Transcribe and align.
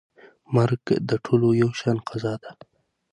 مرګ 0.55 0.83
د 1.09 1.11
ټولو 1.25 1.47
یو 1.61 1.69
شان 1.79 1.97
قضا 2.09 2.33
ده. 2.43 2.51